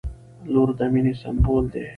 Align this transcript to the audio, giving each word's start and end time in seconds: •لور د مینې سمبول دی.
•لور 0.53 0.69
د 0.79 0.81
مینې 0.93 1.13
سمبول 1.21 1.65
دی. 1.73 1.85